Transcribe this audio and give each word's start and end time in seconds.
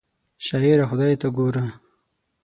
شاعره 0.45 0.85
خدای 0.89 1.15
ته 1.21 1.27
ګوره! 1.37 1.65